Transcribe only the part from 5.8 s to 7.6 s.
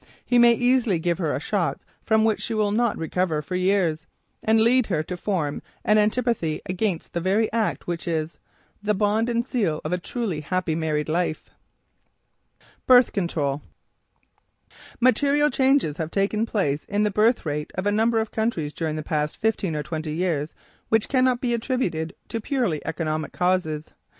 an antipathy against the very